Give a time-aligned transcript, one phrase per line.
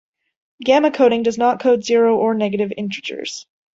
[0.65, 3.45] Gamma coding does not code zero or negative integers.